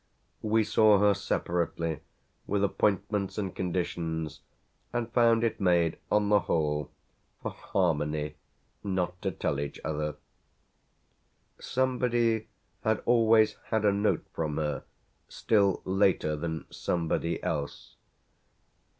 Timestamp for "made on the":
5.61-6.39